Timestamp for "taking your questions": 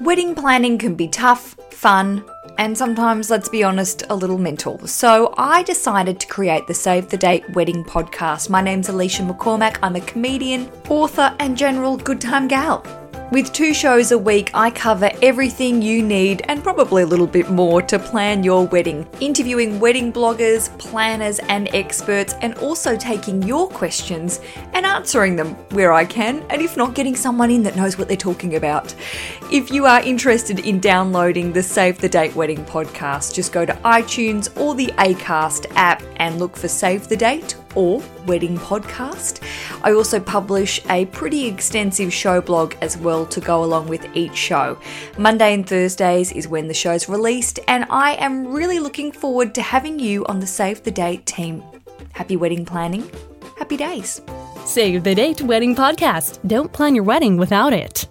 22.96-24.40